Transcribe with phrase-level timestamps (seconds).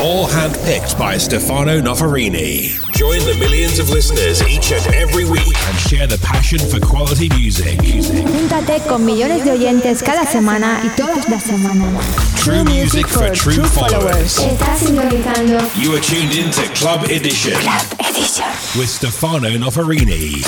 [0.00, 2.74] All handpicked by Stefano Noferini.
[2.92, 7.28] Join the millions of listeners each and every week and share the passion for quality
[7.30, 7.78] music.
[7.80, 12.04] Júntate con millones de oyentes cada semana y todas las semanas.
[12.36, 14.38] True music for true followers.
[14.38, 18.44] Estás sintonizando You are tuned in to Club Edition Club Edition.
[18.76, 20.42] with Stefano Noferini.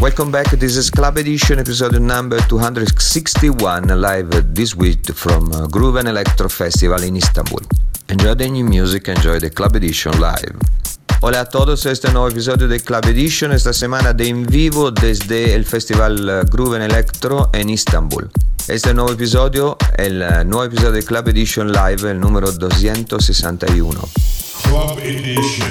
[0.00, 0.50] Welcome back.
[0.58, 6.48] This is Club Edition, episode number 261, live this week from uh, Groove and Electro
[6.48, 7.60] Festival in Istanbul.
[8.10, 10.58] Enjoy the new music, enjoy the Club Edition live.
[11.20, 15.54] Hola a todos, este nuevo episodio de Club Edition, esta semana de en vivo desde
[15.54, 18.28] el Festival Groove and Electro en Istanbul.
[18.66, 24.08] Este nuevo episodio, el uh, nuevo episodio de Club Edition Live, el número 261.
[24.64, 25.70] Club Edition.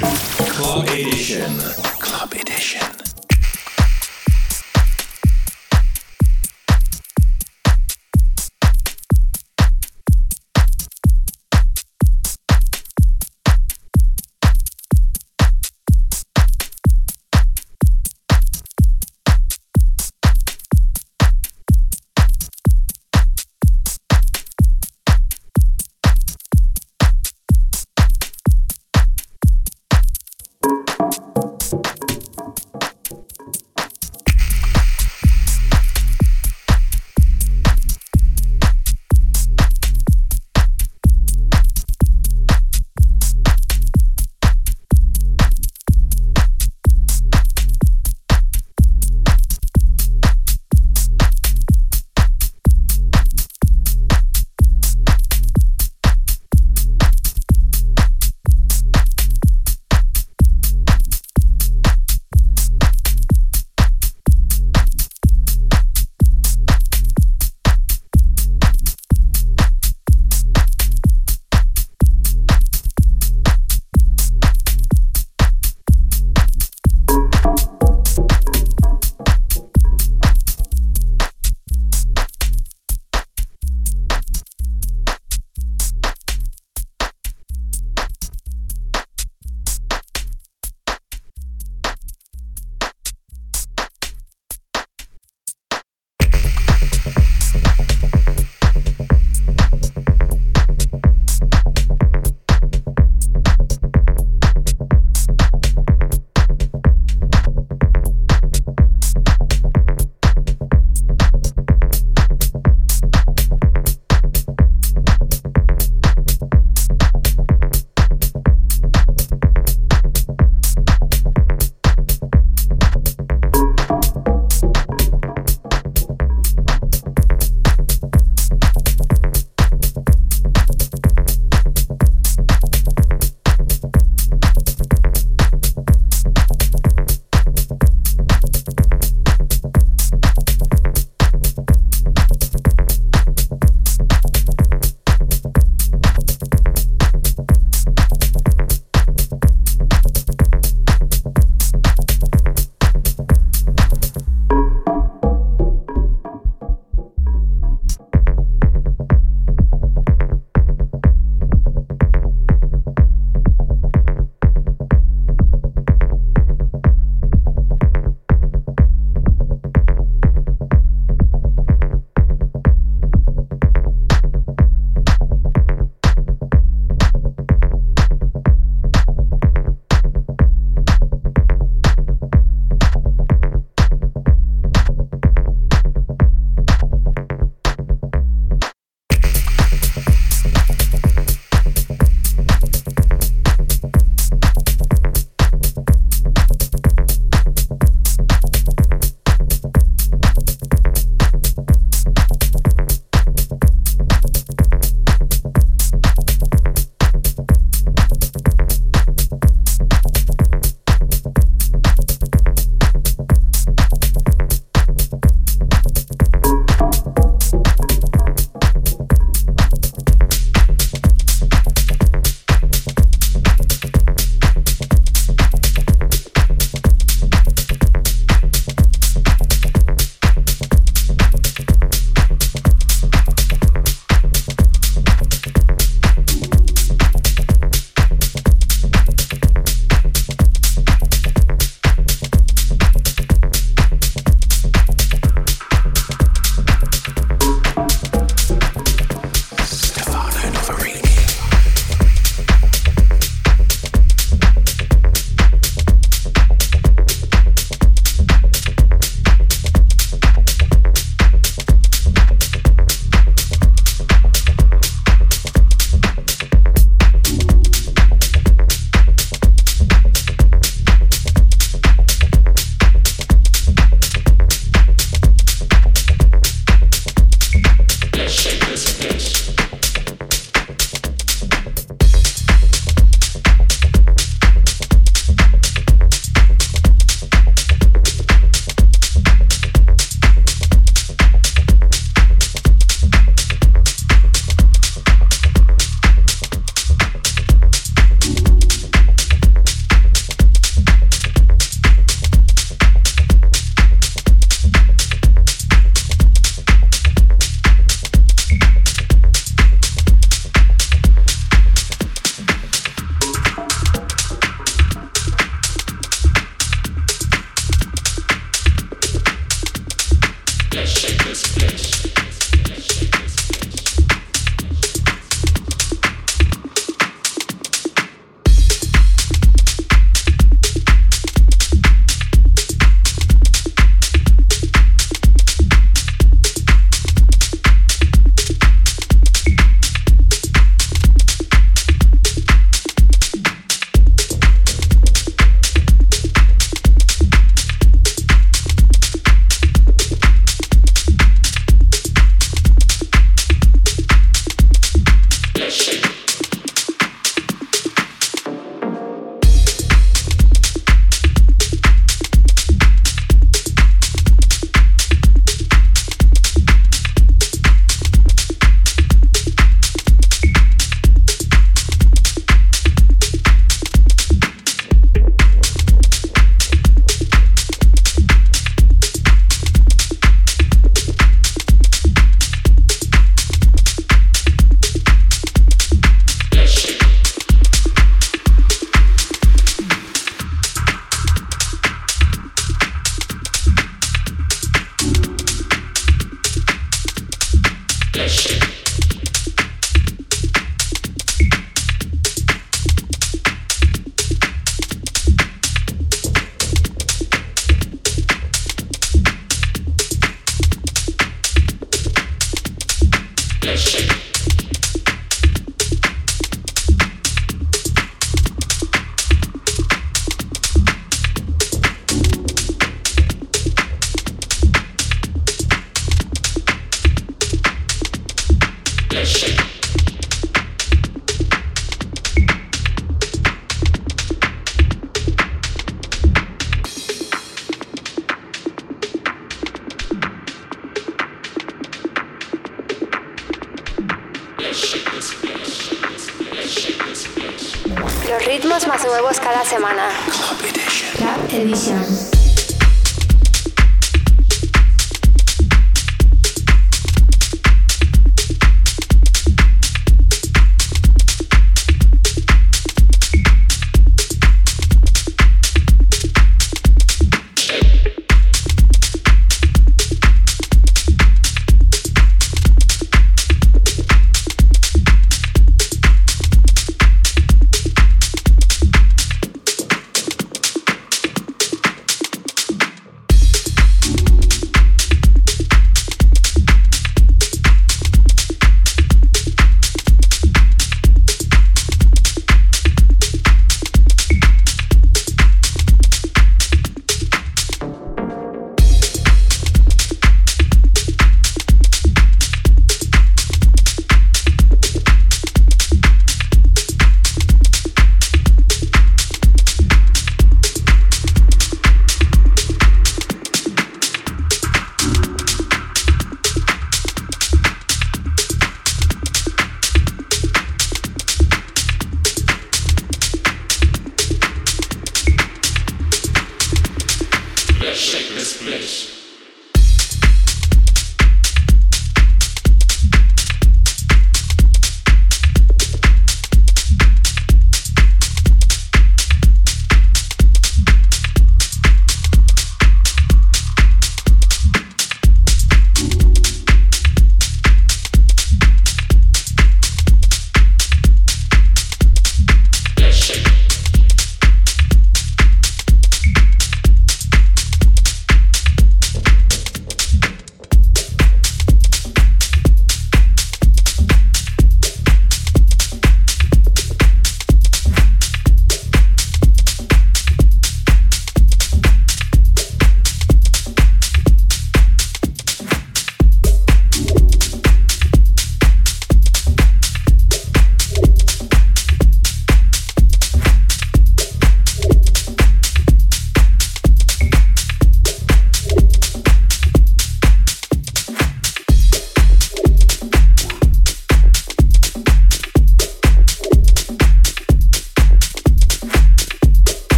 [0.56, 1.58] Club Edition.
[1.98, 2.89] Club Edition.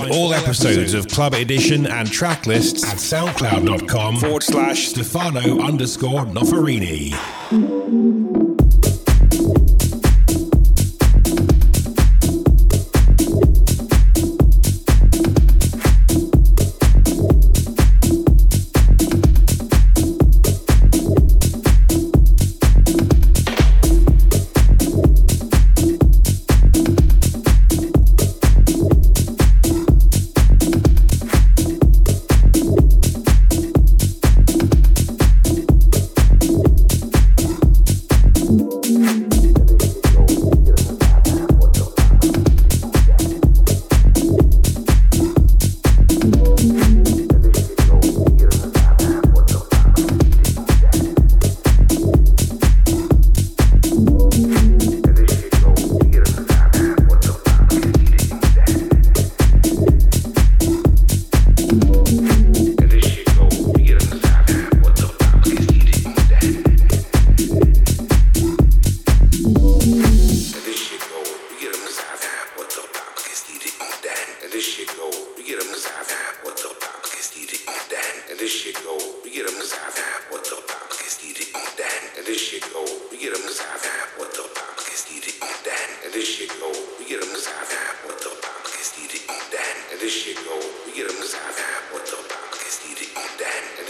[0.00, 7.12] Episodes of Club Edition and track lists at soundcloud.com forward slash Stefano underscore Noferini.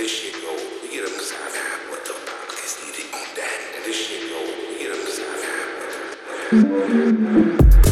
[0.03, 3.59] this shit go, we get them design high, what the fuck is needed on that,
[3.77, 5.39] and this shit go, we get them design
[6.51, 7.92] high, the.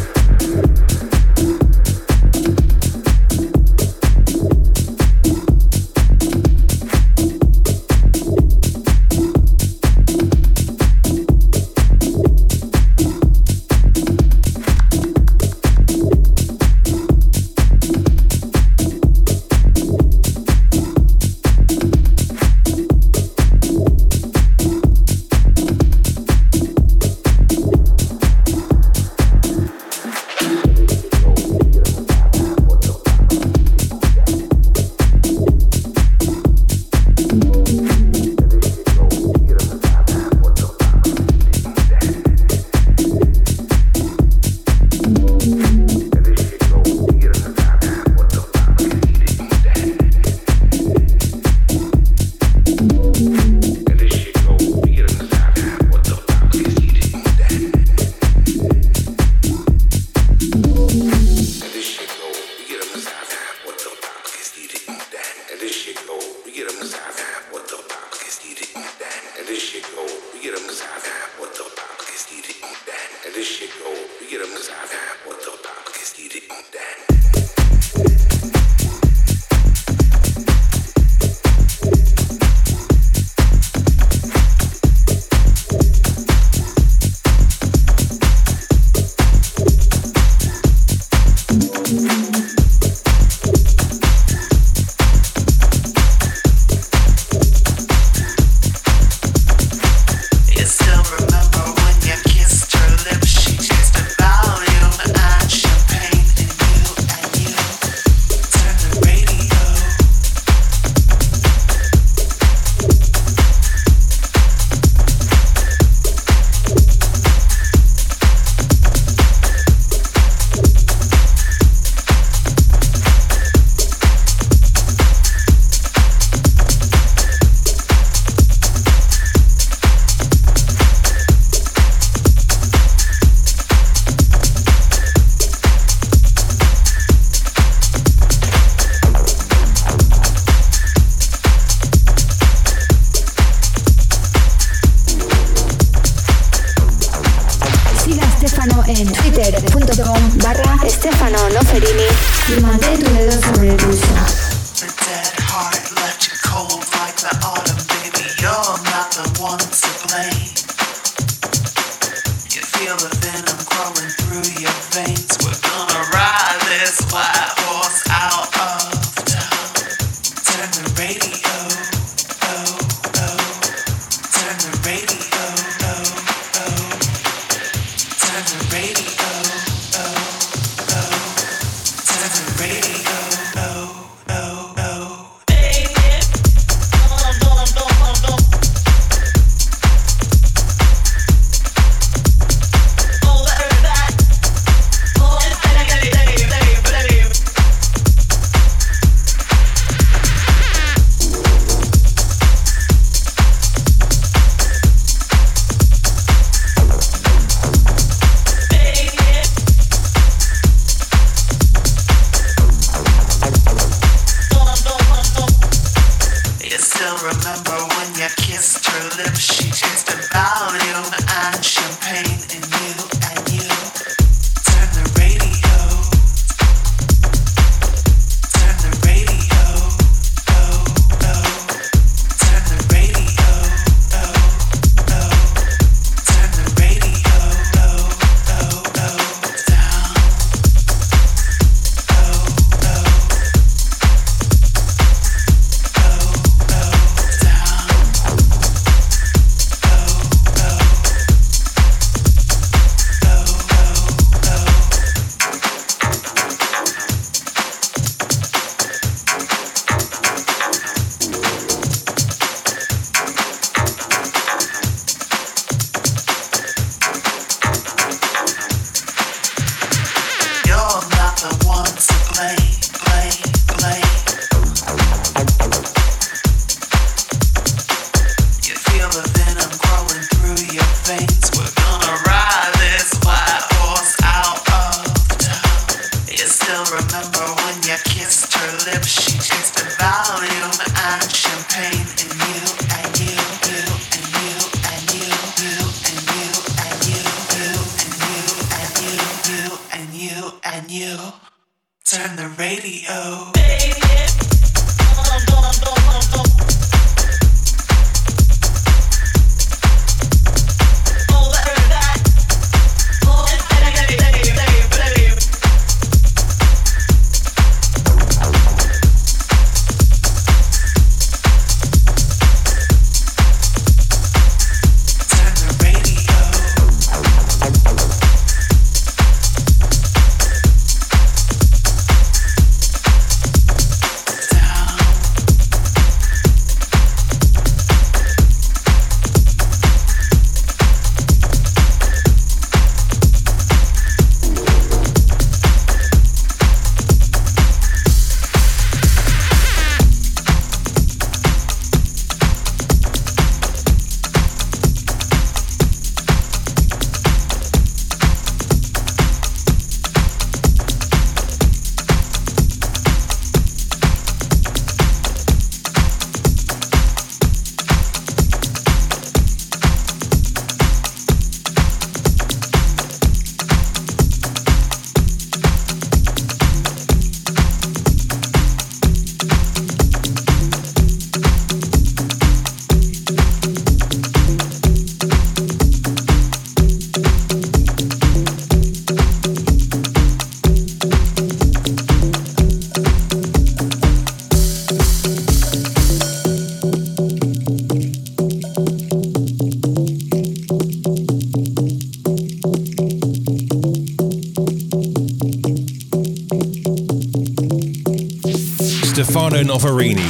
[409.80, 410.20] Noferini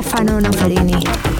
[0.00, 1.39] Stefano Noferini.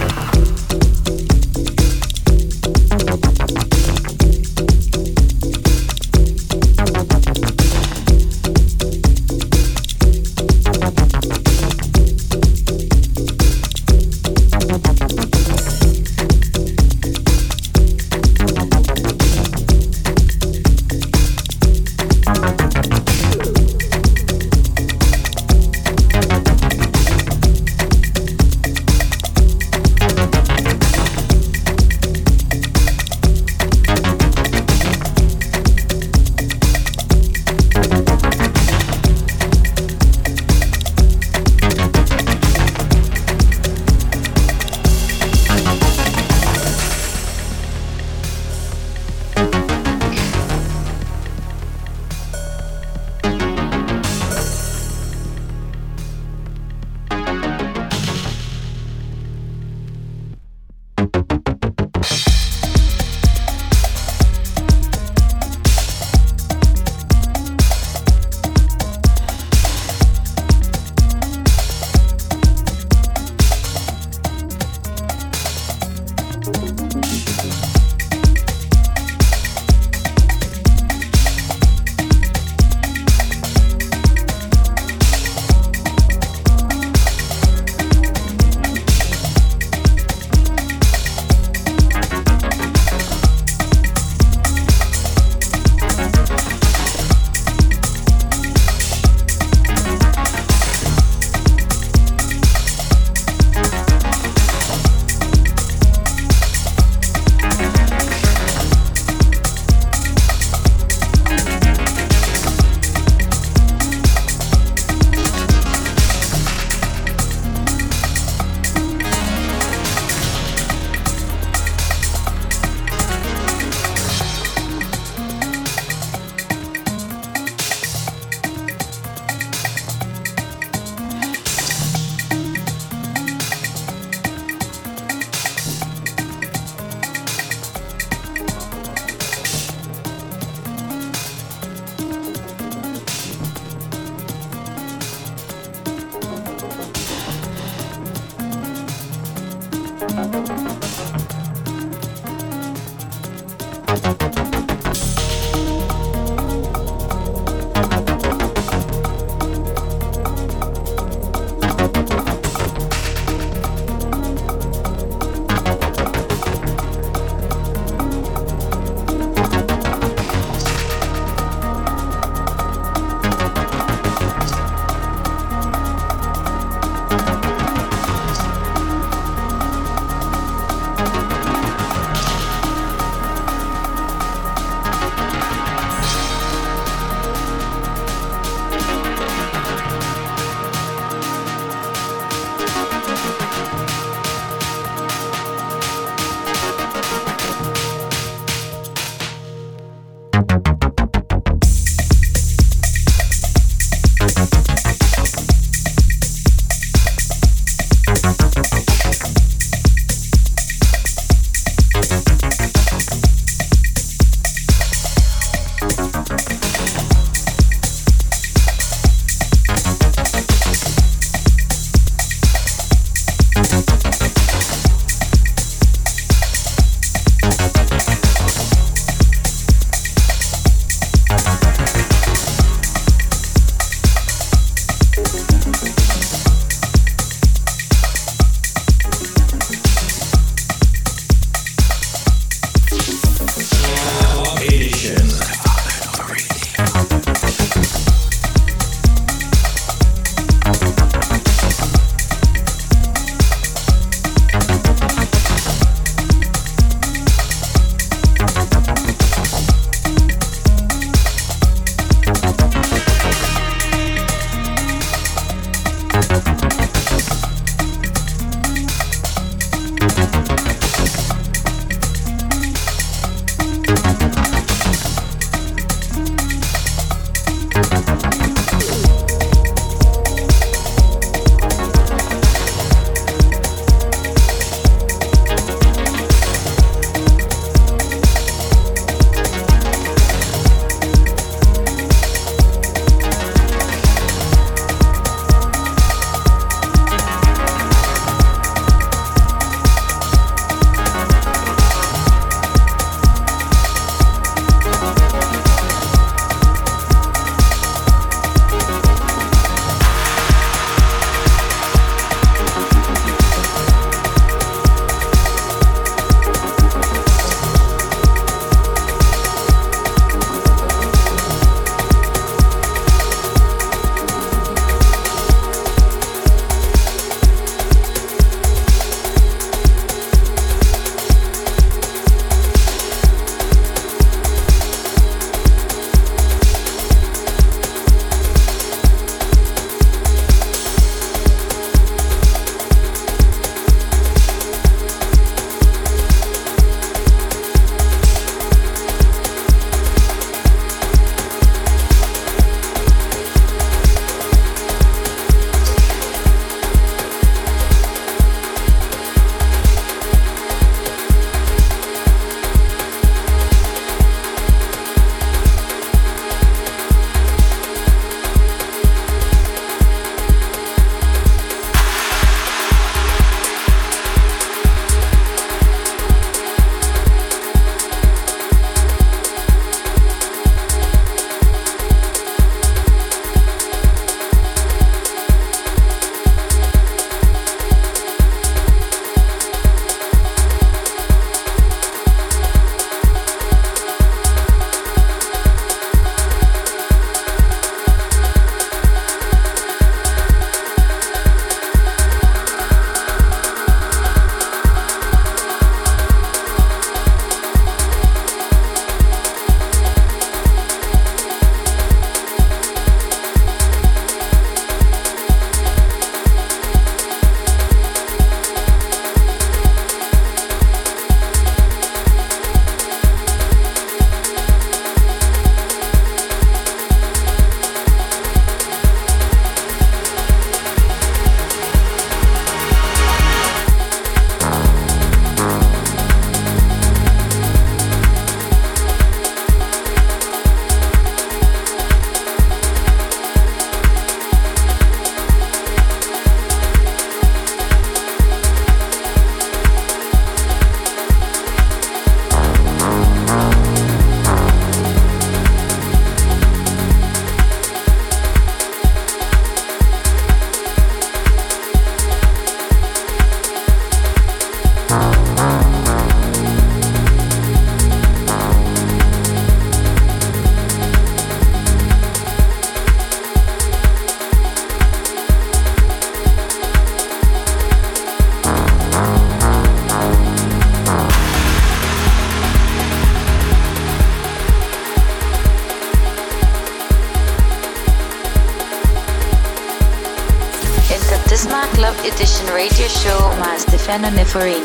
[494.18, 494.79] Ma'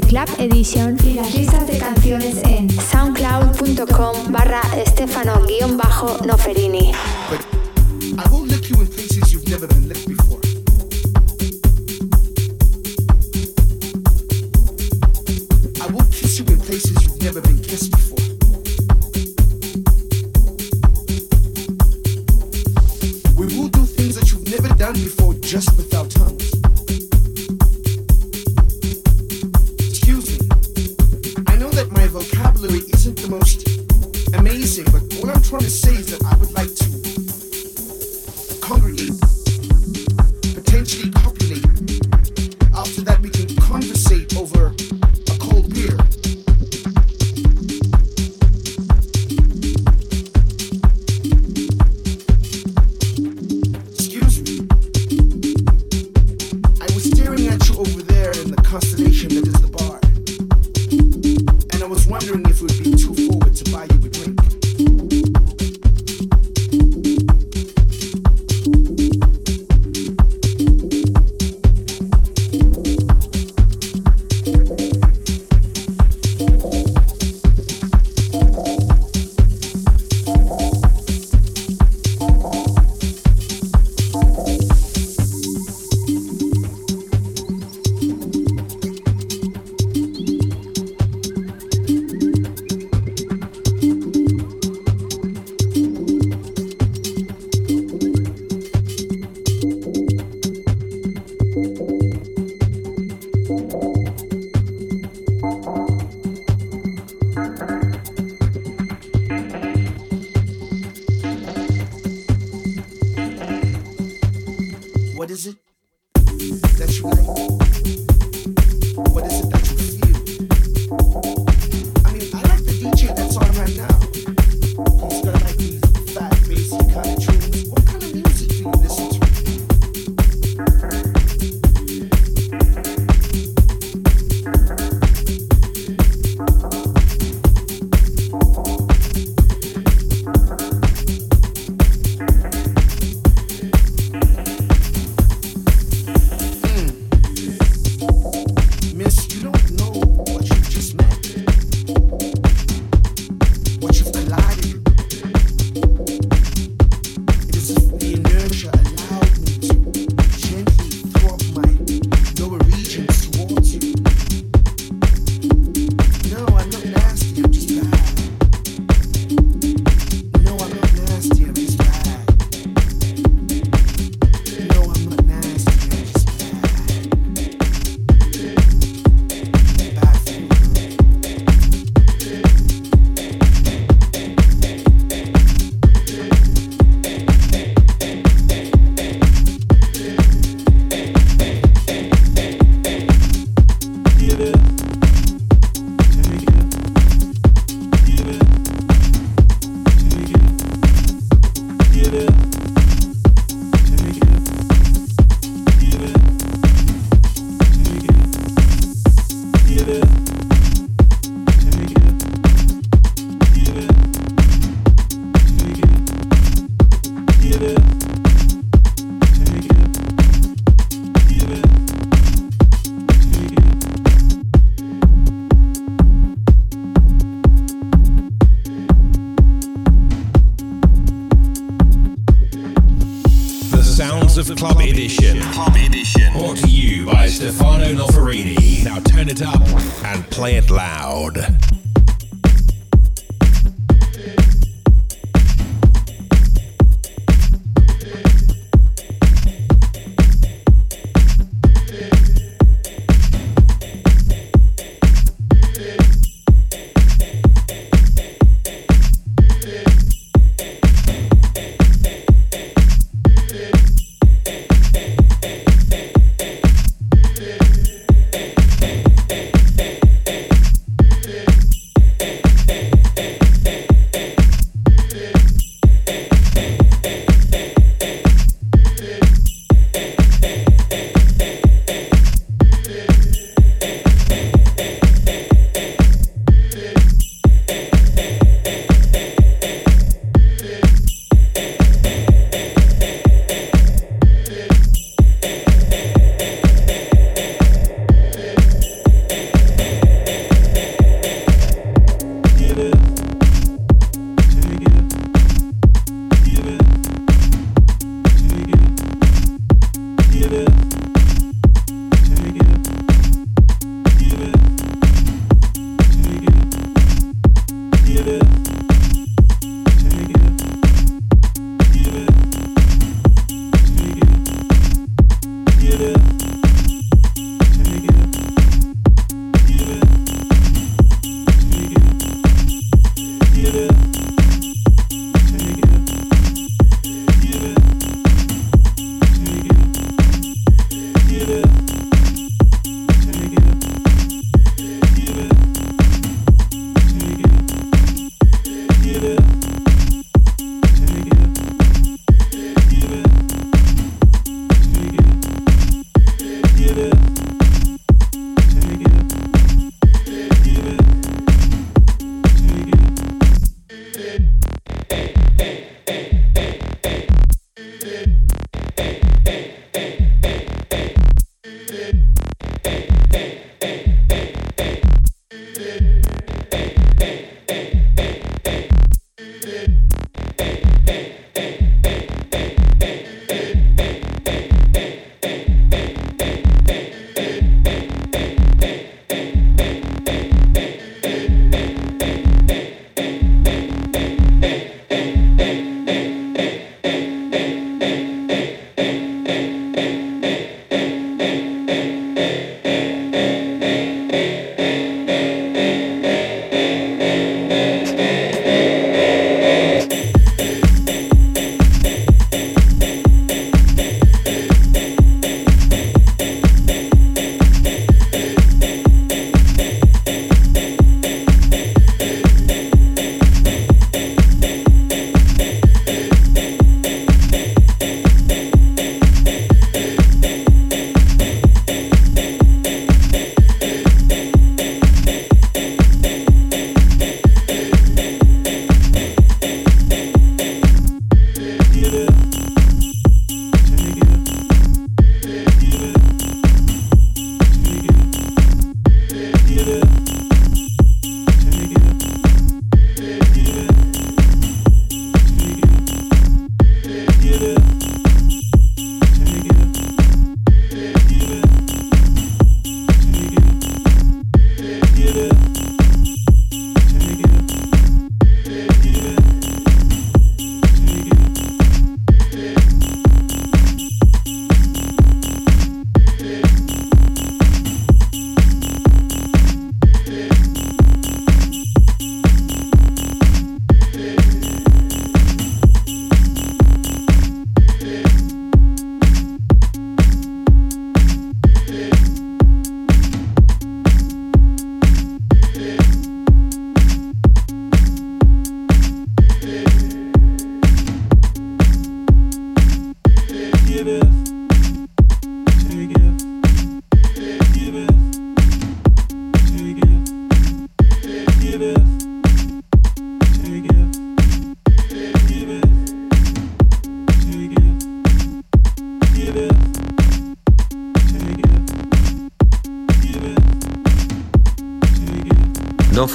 [0.00, 1.07] de Club Edition
[35.50, 36.17] you don't know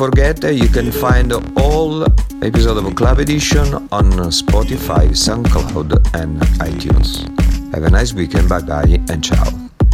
[0.05, 2.03] forget you can find all
[2.43, 7.23] episodes of Club Edition on Spotify, SoundCloud and iTunes.
[7.73, 9.45] Have a nice weekend, bye bye and ciao.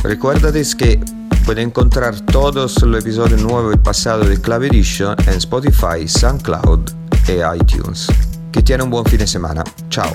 [0.02, 1.00] Recuérdate que
[1.46, 6.90] puedes encontrar todos los episodios nuevos y pasados de Club Edition en Spotify, SoundCloud
[7.28, 8.08] e iTunes.
[8.52, 9.64] Que tiene un buen fin de semana.
[9.92, 10.12] Ciao.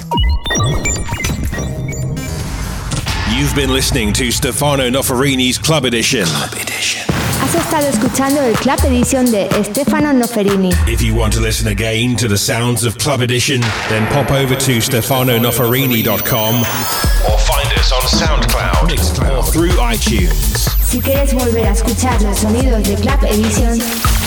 [3.30, 6.26] You've been listening to Stefano Noferini's Club Edition.
[6.26, 7.13] Club Edition.
[7.42, 10.70] Has estado escuchando el Club Edition de Stefano Noferini.
[10.86, 14.56] If you want to listen again to the sounds of Club Edition, then pop over
[14.56, 20.68] to stefanonoferini.com or find us on SoundCloud, Mixcloud, or through iTunes.
[20.84, 23.78] Si quieres volver a escuchar los sonidos de Club Edition,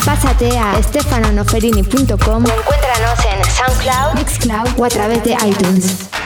[0.05, 6.16] pásate a stefanonoferini.com o encuéntranos en SoundCloud, Mixcloud o a través de iTunes.